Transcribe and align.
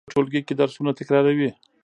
زده 0.03 0.07
کوونکي 0.07 0.15
په 0.15 0.21
ټولګي 0.23 0.41
کې 0.47 0.53
درسونه 0.61 0.91
تکراروي. 0.99 1.49